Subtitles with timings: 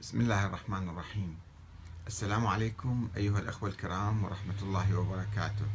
[0.00, 1.38] بسم الله الرحمن الرحيم
[2.06, 5.66] السلام عليكم أيها الأخوة الكرام ورحمة الله وبركاته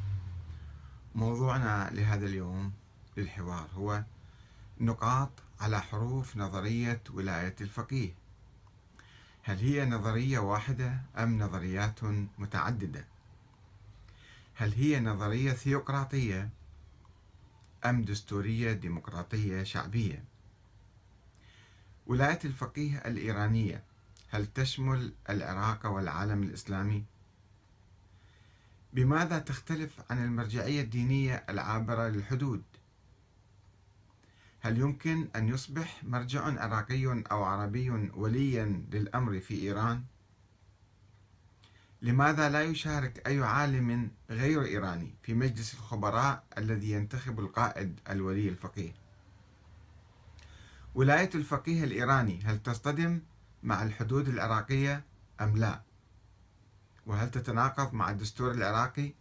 [1.16, 2.72] موضوعنا لهذا اليوم
[3.18, 4.04] للحوار هو
[4.80, 8.14] نقاط على حروف نظرية ولاية الفقيه
[9.44, 12.00] هل هي نظرية واحدة أم نظريات
[12.38, 13.06] متعددة؟
[14.56, 16.50] هل هي نظرية ثيوقراطية
[17.86, 20.24] أم دستورية ديمقراطية شعبية؟
[22.08, 23.84] ولاية الفقيه الإيرانية
[24.36, 27.04] هل تشمل العراق والعالم الإسلامي؟
[28.94, 32.64] بماذا تختلف عن المرجعية الدينية العابرة للحدود؟
[34.60, 40.04] هل يمكن أن يصبح مرجع عراقي أو عربي وليا للأمر في إيران؟
[42.02, 48.94] لماذا لا يشارك أي عالم غير إيراني في مجلس الخبراء الذي ينتخب القائد الولي الفقيه؟
[50.96, 53.22] ولاية الفقيه الإيراني هل تصطدم
[53.66, 55.04] مع الحدود العراقية
[55.42, 55.82] أم لا؟
[57.06, 59.14] وهل تتناقض مع الدستور العراقي؟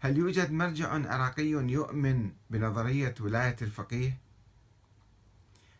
[0.00, 4.18] هل يوجد مرجع عراقي يؤمن بنظرية ولاية الفقيه؟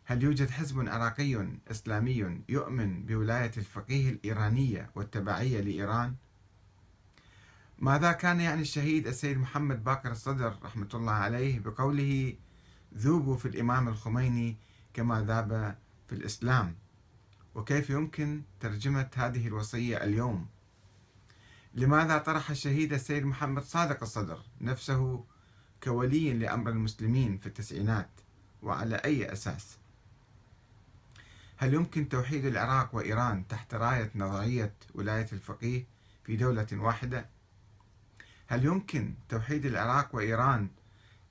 [0.04, 6.14] هل يوجد حزب عراقي إسلامي يؤمن بولاية الفقيه الإيرانية والتبعية لإيران؟
[7.78, 12.34] ماذا كان يعني الشهيد السيد محمد باكر الصدر رحمة الله عليه بقوله
[12.94, 14.56] ذوبوا في الإمام الخميني
[14.94, 15.78] كما ذاب
[16.08, 16.81] في الإسلام
[17.54, 20.46] وكيف يمكن ترجمة هذه الوصية اليوم؟
[21.74, 25.24] لماذا طرح الشهيد السيد محمد صادق الصدر نفسه
[25.82, 28.10] كولي لأمر المسلمين في التسعينات
[28.62, 29.78] وعلى أي أساس؟
[31.56, 35.86] هل يمكن توحيد العراق وإيران تحت راية نظرية ولاية الفقيه
[36.24, 37.26] في دولة واحدة؟
[38.46, 40.68] هل يمكن توحيد العراق وإيران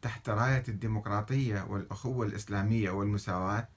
[0.01, 3.67] تحت راية الديمقراطية والأخوة الإسلامية والمساواة؟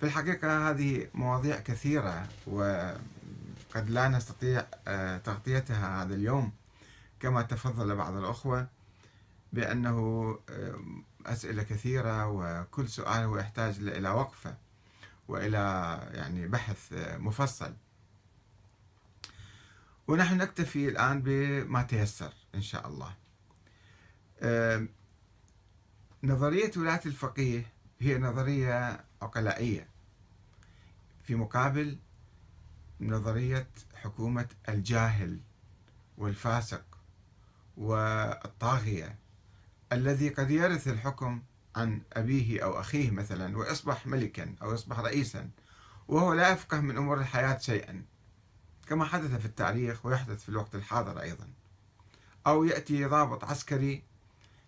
[0.00, 6.52] في الحقيقة هذه مواضيع كثيرة وقد لا نستطيع آه، تغطيتها هذا اليوم
[7.20, 8.68] كما تفضل بعض الأخوة
[9.52, 9.98] بأنه
[10.50, 10.80] آه،
[11.26, 14.56] أسئلة كثيرة وكل سؤال هو يحتاج إلى وقفة
[15.28, 15.58] وإلى
[16.12, 17.74] يعني بحث آه، مفصل.
[20.08, 23.14] ونحن نكتفي الآن بما تيسر إن شاء الله.
[26.22, 27.66] نظرية ولاية الفقيه
[28.00, 29.88] هي نظرية عقلائية.
[31.22, 31.98] في مقابل
[33.00, 35.40] نظرية حكومة الجاهل
[36.18, 36.84] والفاسق
[37.76, 39.18] والطاغية
[39.92, 41.42] الذي قد يرث الحكم
[41.76, 45.50] عن أبيه أو أخيه مثلا ويصبح ملكا أو يصبح رئيسا
[46.08, 48.04] وهو لا يفقه من أمور الحياة شيئا
[48.88, 51.48] كما حدث في التاريخ ويحدث في الوقت الحاضر أيضا.
[52.46, 54.02] أو يأتي ضابط عسكري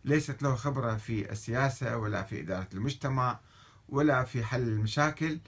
[0.04, 3.38] ليست له خبرة في السياسة ولا في إدارة المجتمع
[3.88, 5.38] ولا في حل المشاكل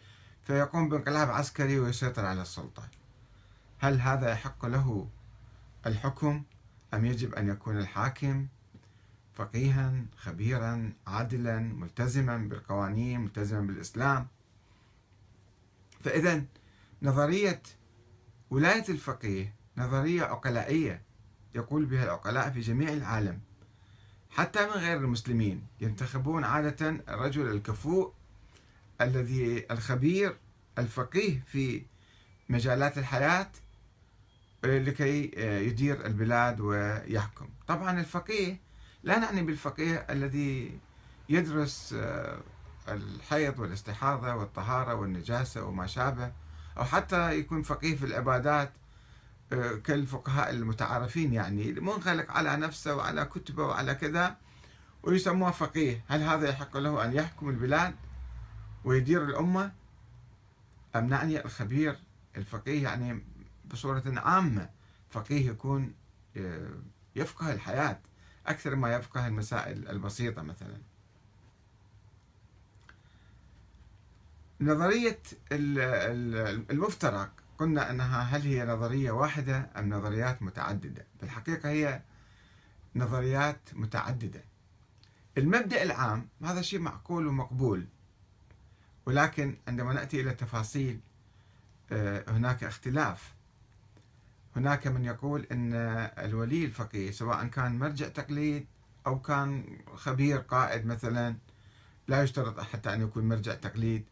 [0.44, 2.88] فيقوم بانقلاب عسكري ويسيطر على السلطة.
[3.78, 5.08] هل هذا يحق له
[5.86, 6.42] الحكم؟
[6.94, 8.46] أم يجب أن يكون الحاكم
[9.34, 14.26] فقيها خبيرا عادلا ملتزما بالقوانين ملتزما بالإسلام؟
[16.04, 16.44] فإذا
[17.02, 17.62] نظرية
[18.50, 21.02] ولاية الفقيه نظرية عقلائية
[21.54, 23.40] يقول بها العقلاء في جميع العالم.
[24.36, 25.66] حتى من غير المسلمين.
[25.80, 28.12] ينتخبون عادة الرجل الكفؤ
[29.00, 30.36] الذي الخبير
[30.78, 31.82] الفقيه في
[32.48, 33.50] مجالات الحياة
[34.64, 35.30] لكي
[35.66, 37.48] يدير البلاد ويحكم.
[37.66, 38.60] طبعا الفقيه
[39.02, 40.78] لا نعني بالفقيه الذي
[41.28, 41.94] يدرس
[42.88, 46.32] الحيض والاستحاضة والطهارة والنجاسة وما شابه
[46.78, 48.72] أو حتى يكون فقيه في العبادات.
[49.84, 54.36] كالفقهاء المتعارفين يعني منغلق على نفسه وعلى كتبه وعلى كذا
[55.02, 56.04] ويسموه فقيه.
[56.08, 57.94] هل هذا يحق له أن يحكم البلاد
[58.84, 59.72] ويدير الأمة
[60.96, 61.98] أم نعني الخبير
[62.36, 63.24] الفقيه؟ يعني
[63.64, 64.70] بصورة عامة
[65.10, 65.94] فقيه يكون
[66.36, 66.70] آه،
[67.16, 67.98] يفقه الحياة
[68.46, 70.80] أكثر ما يفقه المسائل البسيطة مثلا.
[74.60, 75.20] نظرية
[76.70, 82.02] المفترق قلنا أنها هل هي نظرية واحدة أم نظريات متعددة؟ في الحقيقة هي
[82.96, 84.44] نظريات متعددة.
[85.38, 87.86] المبدأ العام هذا شيء معقول ومقبول
[89.06, 91.00] ولكن عندما نأتي إلى التفاصيل
[91.92, 93.34] آه، هناك اختلاف.
[94.56, 95.74] هناك من يقول أن
[96.18, 98.66] الولي الفقيه سواء كان مرجع تقليد
[99.06, 101.36] أو كان خبير قائد مثلا
[102.08, 104.04] لا يشترط حتى أن يكون مرجع تقليد.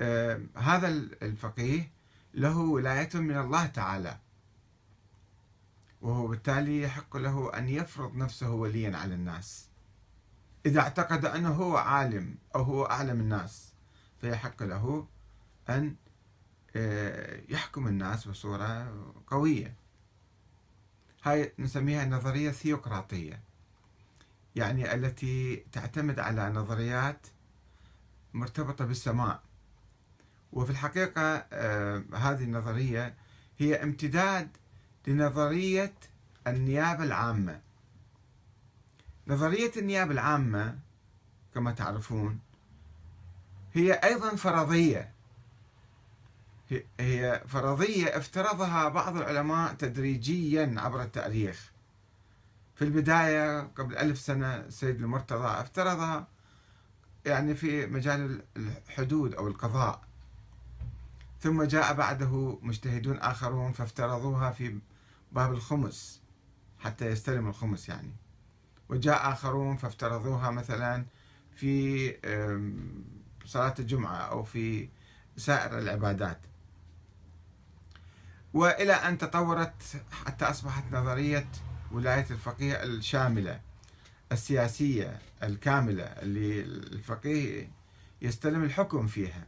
[0.00, 0.88] آه، هذا
[1.22, 1.97] الفقيه
[2.34, 4.18] له ولاية من الله تعالى.
[6.02, 9.68] وهو بالتالي يحق له أن يفرض نفسه وليا على الناس.
[10.66, 13.72] إذا اعتقد أنه هو عالم أو هو أعلم الناس
[14.20, 15.06] فيحق له
[15.68, 15.96] أن
[16.76, 18.92] آه، يحكم الناس بصورة
[19.26, 19.74] قوية.
[21.22, 23.40] هاي نسميها النظرية الثيوقراطية
[24.56, 27.26] يعني التي تعتمد على نظريات
[28.34, 29.42] مرتبطة بالسماء.
[30.52, 33.14] وفي الحقيقة آه، هذه النظرية
[33.58, 34.48] هي امتداد
[35.06, 35.94] لنظرية
[36.46, 37.60] النيابة العامة.
[39.26, 40.78] نظرية النيابة العامة
[41.54, 42.38] كما تعرفون
[43.72, 45.12] هي أيضا فرضية.
[47.00, 51.72] هي فرضية افترضها بعض العلماء تدريجيا عبر التاريخ.
[52.74, 56.26] في البداية قبل ألف سنة السيد المرتضى افترضها
[57.26, 60.07] يعني في مجال الحدود أو القضاء.
[61.40, 64.78] ثم جاء بعده مجتهدون آخرون فافترضوها في
[65.32, 66.22] باب الخمس
[66.78, 68.12] حتى يستلم الخمس يعني.
[68.88, 71.06] وجاء آخرون فافترضوها مثلا
[71.54, 72.10] في
[73.44, 74.88] صلاة الجمعة أو في
[75.36, 76.40] سائر العبادات.
[78.54, 81.48] وإلى أن تطورت حتى أصبحت نظرية
[81.92, 83.60] ولاية الفقيه الشاملة
[84.32, 87.70] السياسية الكاملة اللي الفقيه
[88.22, 89.46] يستلم الحكم فيها.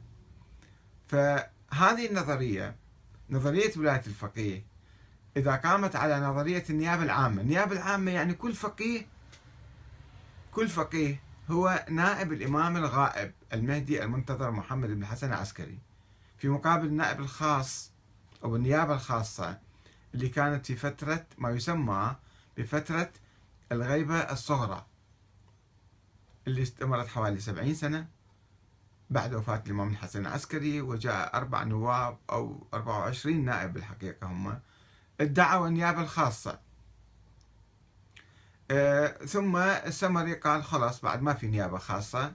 [1.71, 2.77] فهذه النظرية
[3.31, 4.65] نظرية ولاية الفقيه
[5.37, 9.07] إذا قامت على نظرية النيابة العامة النيابة العامة يعني كل فقيه
[10.53, 11.21] كل فقيه
[11.51, 15.79] هو نائب الإمام الغائب المهدي المنتظر محمد بن حسن العسكري
[16.39, 17.91] في مقابل النائب الخاص
[18.45, 19.59] أو النيابة الخاصة
[20.15, 22.17] اللي كانت في فترة ما يسمى
[22.59, 23.11] بفترة
[23.73, 24.87] الغيبة الصغرى
[26.47, 28.07] اللي استمرت حوالي سبعين سنة.
[29.11, 34.61] بعد وفاة الإمام الحسن العسكري وجاء أربع نواب أو 24 نائب بالحقيقة هم.
[35.21, 36.61] ادعوا النيابة الخاصة.
[38.71, 42.33] آه ثم السمري قال خلاص بعد ما في نيابة خاصة.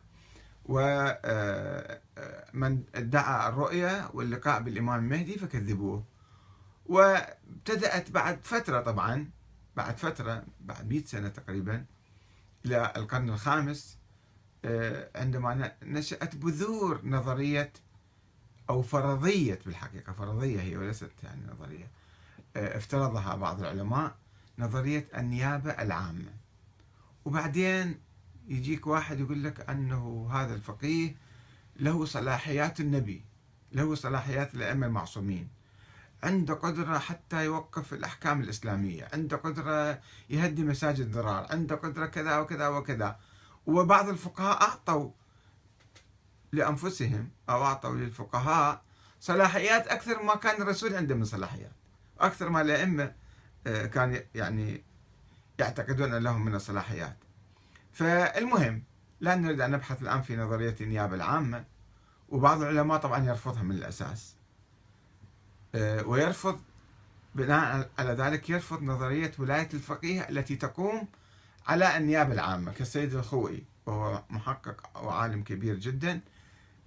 [0.65, 1.99] ومن آه،
[2.95, 6.03] ادعى الرؤية واللقاء بالإمام المهدي فكذبوه.
[6.85, 9.29] وابتدأت بعد فترة طبعا
[9.75, 11.85] بعد فترة بعد 100 سنة تقريبا
[12.65, 13.97] إلى القرن الخامس.
[15.15, 17.73] عندما نشأت بذور نظرية
[18.69, 21.91] أو فرضية بالحقيقة فرضية هي وليست يعني نظرية
[22.55, 24.15] افترضها بعض العلماء
[24.59, 26.31] نظرية النيابة العامة.
[27.25, 27.99] وبعدين
[28.47, 31.15] يجيك واحد يقول لك أنه هذا الفقيه
[31.79, 33.23] له صلاحيات النبي
[33.71, 35.49] له صلاحيات الأئمة المعصومين
[36.23, 42.67] عنده قدرة حتى يوقف الأحكام الإسلامية عنده قدرة يهدي مساجد ضرار عنده قدرة كذا وكذا
[42.67, 43.19] وكذا.
[43.67, 45.11] وبعض الفقهاء أعطوا
[46.51, 48.81] لأنفسهم أو أعطوا للفقهاء
[49.19, 51.71] صلاحيات أكثر ما كان الرسول عنده من صلاحيات.
[52.19, 53.13] أكثر ما الأئمة
[53.67, 54.83] آه، كان يعني
[55.59, 57.17] يعتقدون أن لهم من الصلاحيات.
[57.93, 58.83] فالمهم
[59.19, 61.65] لا نريد أن نبحث الآن في نظرية النيابة العامة
[62.29, 64.35] وبعض العلماء طبعا يرفضها من الأساس.
[65.75, 66.61] آه، ويرفض
[67.35, 71.07] بناء على ذلك يرفض نظرية ولاية الفقيه التي تقوم
[71.67, 76.19] على النيابة العامة كالسيد الخوئي وهو محقق وعالم كبير جدا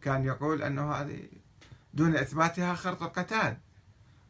[0.02, 1.28] كان يقول أنه هذه
[1.94, 3.56] دون إثباتها خرط القتال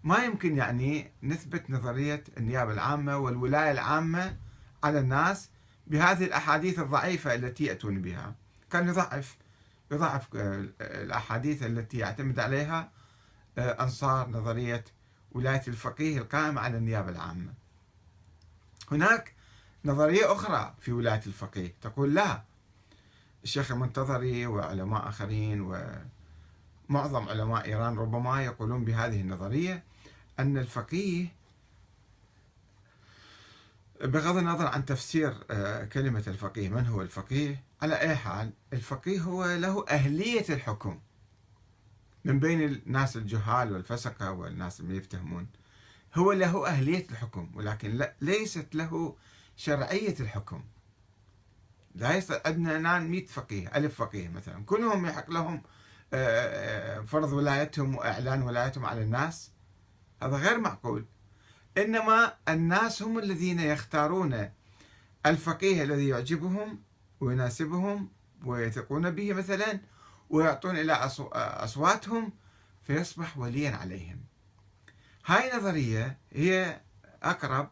[0.04, 4.36] ما يمكن يعني نثبت نظرية النيابة العامة والولاية العامة
[4.84, 5.48] على الناس
[5.86, 8.34] بهذه الأحاديث الضعيفة التي يأتون بها.
[8.70, 9.36] كان يضعف
[9.90, 10.28] يضعف
[10.80, 12.90] الأحاديث التي يعتمد عليها
[13.58, 14.84] آه، أنصار نظرية
[15.32, 17.52] ولاية الفقيه القائمة على النيابة العامة.
[18.92, 19.34] هناك
[19.84, 21.74] نظرية أخرى في ولاية الفقيه.
[21.82, 22.42] تقول لا
[23.44, 25.60] الشيخ المنتظري وعلماء آخرين
[26.90, 29.82] ومعظم علماء إيران ربما يقولون بهذه النظرية
[30.38, 31.26] أن الفقيه
[34.00, 39.44] بغض النظر عن تفسير آه، كلمة الفقيه من هو الفقيه؟ على أي حال الفقيه هو
[39.44, 41.00] له أهلية الحكم
[42.24, 45.46] من بين الناس الجهال والفسقة والناس اللي يفتهمون.
[46.14, 49.16] هو له أهلية الحكم ولكن ليست له
[49.58, 50.64] شرعية الحكم.
[51.94, 54.64] لا يصير عندنا الآن 100 فقيه ألف فقيه مثلا.
[54.64, 55.62] كلهم يحق لهم
[56.12, 59.50] آه، آه، فرض ولايتهم وإعلان ولايتهم على الناس.
[60.22, 61.06] هذا غير معقول.
[61.78, 64.50] إنما الناس هم الذين يختارون
[65.26, 66.82] الفقيه الذي يعجبهم
[67.20, 68.08] ويناسبهم
[68.44, 69.80] ويثقون به مثلا
[70.30, 70.92] ويعطون إلى
[71.32, 72.32] أصواتهم
[72.82, 74.20] فيصبح وليا عليهم.
[75.26, 76.80] هاي النظرية هي
[77.22, 77.70] أقرب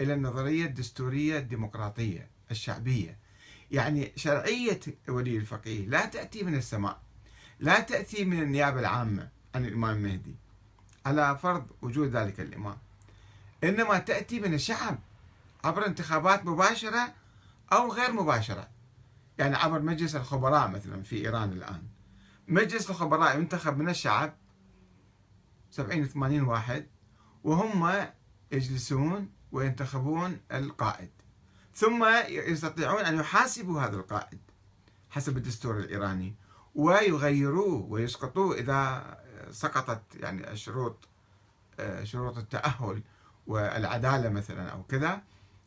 [0.00, 3.18] إلى النظرية الدستورية الديمقراطية الشعبية.
[3.70, 7.00] يعني شرعية ولي الفقيه لا تأتي من السماء
[7.60, 10.34] لا تأتي من النيابة العامة عن الإمام المهدي
[11.06, 12.76] على فرض وجود ذلك الإمام.
[13.64, 14.98] إنما تأتي من الشعب
[15.64, 17.14] عبر انتخابات مباشرة
[17.72, 18.68] أو غير مباشرة.
[19.38, 21.82] يعني عبر مجلس الخبراء مثلا في إيران الآن.
[22.48, 24.34] مجلس الخبراء ينتخب من الشعب
[25.70, 26.86] 70 80 واحد
[27.44, 28.06] وهم
[28.52, 31.10] يجلسون وينتخبون القائد.
[31.74, 34.38] ثم يستطيعون أن يحاسبوا هذا القائد
[35.10, 36.34] حسب الدستور الإيراني
[36.74, 39.16] ويغيروه ويسقطوه إذا
[39.50, 41.08] سقطت يعني الشروط
[42.02, 43.02] شروط التأهل
[43.46, 45.22] والعدالة مثلا أو كذا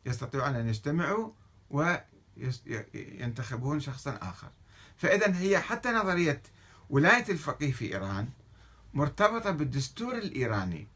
[0.06, 1.30] يستطيعون أن يجتمعوا
[1.70, 4.48] وينتخبون شخصا آخر.
[4.96, 6.42] فإذا هي حتى نظرية
[6.90, 8.28] ولاية الفقيه في إيران
[8.94, 10.88] مرتبطة بالدستور الإيراني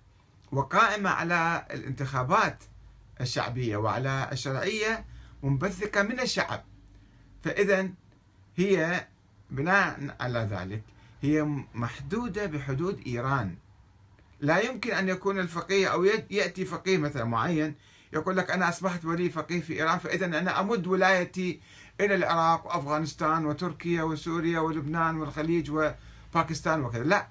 [0.53, 2.65] وقائمة على الانتخابات
[3.21, 5.05] الشعبية وعلى الشرعية
[5.43, 6.65] منبثقة من الشعب.
[7.45, 7.89] فإذا
[8.57, 9.07] هي
[9.51, 10.83] بناء على ذلك
[11.23, 11.43] هي
[11.75, 13.57] محدودة بحدود إيران.
[14.41, 17.75] لا يمكن أن يكون الفقيه أو يأتي فقيه مثلا معين
[18.13, 21.61] يقول لك أنا أصبحت ولي فقيه في إيران فإذا أنا أمد ولايتي
[22.01, 27.05] إلى العراق وأفغانستان وتركيا وسوريا ولبنان والخليج وباكستان وكذا.
[27.05, 27.29] لا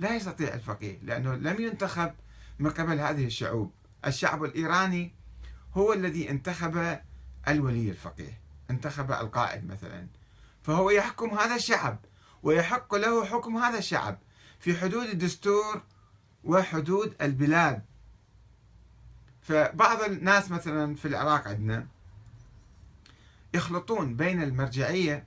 [0.00, 2.12] لا يستطيع الفقيه لأنه لم ينتخب
[2.58, 3.72] من قبل هذه الشعوب.
[4.06, 5.14] الشعب الإيراني
[5.74, 6.98] هو الذي انتخب
[7.48, 8.40] الولي الفقيه
[8.70, 10.06] انتخب القائد مثلا.
[10.62, 11.98] فهو يحكم هذا الشعب
[12.42, 14.18] ويحق له حكم هذا الشعب
[14.60, 15.82] في حدود الدستور
[16.44, 17.82] وحدود البلاد.
[19.42, 21.86] فبعض الناس مثلا في العراق عندنا
[23.54, 25.26] يخلطون بين المرجعية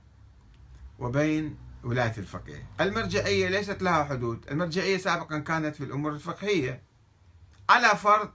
[0.98, 2.66] وبين ولاية الفقيه.
[2.80, 6.82] المرجعية ليست لها حدود المرجعية سابقا كانت في الأمور الفقهية
[7.68, 8.30] على فرض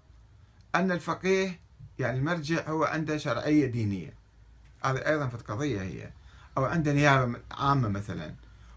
[0.79, 1.59] أن الفقيه
[1.99, 4.13] يعني المرجع هو عنده شرعية دينية.
[4.83, 6.09] هذه أيضا في قضية هي.
[6.57, 8.35] أو عنده نيابة عامة مثلا.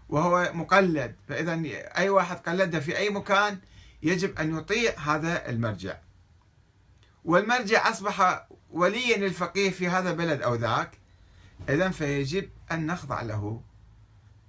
[0.09, 1.15] وهو مقلد.
[1.27, 1.61] فإذا
[1.97, 3.59] أي واحد قلده في أي مكان
[4.03, 5.97] يجب أن يطيع هذا المرجع.
[7.25, 10.97] والمرجع أصبح وليا للفقيه في هذا البلد أو ذاك.
[11.69, 13.61] إذا فيجب أن نخضع له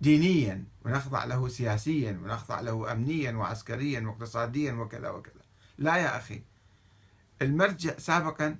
[0.00, 5.42] دينيا ونخضع له سياسيا ونخضع له أمنيا وعسكريا واقتصاديا وكذا وكذا.
[5.78, 6.42] لا يا أخي.
[7.42, 8.56] المرجع سابقا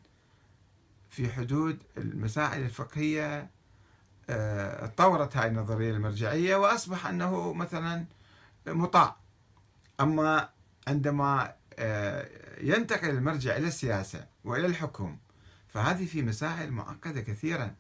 [1.11, 3.51] في حدود المسائل الفقهية
[4.87, 8.05] تطورت هاي النظرية المرجعية وأصبح أنه مثلا
[8.67, 9.17] مطاع.
[10.01, 10.49] أما
[10.89, 12.29] عندما آه،
[12.61, 15.19] ينتقل المرجع إلى السياسة وإلى الحكم
[15.69, 17.75] فهذه في مسائل معقدة كثيرا.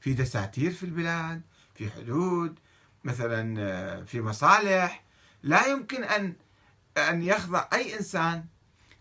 [0.00, 1.42] في دساتير في البلاد
[1.74, 2.58] في حدود
[3.04, 5.04] مثلا آه، في مصالح.
[5.42, 6.34] لا يمكن أن
[6.96, 8.44] أن يخضع أي إنسان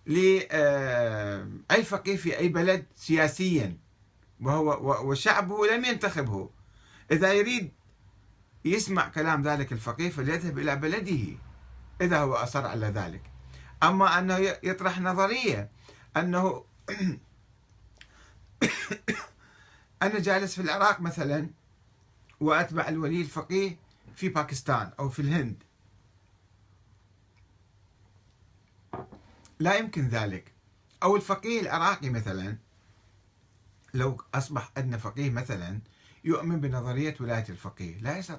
[0.06, 3.78] لأي آه، فقيه في أي بلد سياسيا
[4.42, 6.50] وهو وشعبه لم ينتخبه.
[7.12, 7.72] إذا يريد
[8.66, 11.38] يسمع كلام ذلك الفقيه فليذهب إلى بلده
[12.02, 13.22] إذا هو أصر على ذلك.
[13.84, 15.70] أما أنه يطرح نظرية
[16.18, 16.66] أنه
[20.04, 21.50] أنا جالس في العراق مثلا
[22.40, 23.78] وأتبع الولي الفقيه
[24.16, 25.64] في باكستان أو في الهند.
[29.62, 30.52] لا يمكن ذلك.
[31.04, 32.58] أو الفقيه العراقي مثلا
[33.94, 35.80] لو أصبح عندنا فقيه مثلا
[36.24, 38.38] يؤمن بنظرية ولاية الفقيه لا يستطيع